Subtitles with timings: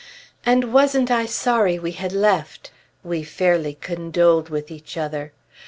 [0.47, 2.71] And wasn't I sorry we had left!
[3.03, 5.31] We fairly condoled with each other.